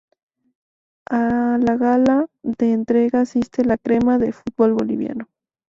A 1.11 1.59
la 1.61 1.75
gala 1.77 2.25
de 2.41 2.71
entrega 2.71 3.21
asistente 3.21 3.69
‘la 3.69 3.77
crema’ 3.77 4.17
del 4.17 4.33
fútbol 4.33 4.73
boliviano. 4.73 5.27